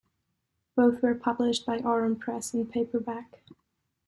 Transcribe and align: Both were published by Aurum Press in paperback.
Both 0.75 1.03
were 1.03 1.13
published 1.13 1.63
by 1.63 1.77
Aurum 1.77 2.15
Press 2.15 2.55
in 2.55 2.65
paperback. 2.65 3.43